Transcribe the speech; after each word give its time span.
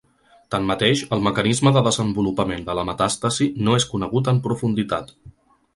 Tanmateix, 0.53 1.03
el 1.17 1.21
mecanisme 1.27 1.73
de 1.75 1.83
desenvolupament 1.89 2.67
de 2.71 2.77
la 2.81 2.87
metàstasi 2.91 3.49
no 3.69 3.79
és 3.83 3.87
conegut 3.95 4.35
en 4.35 4.43
profunditat. 4.49 5.17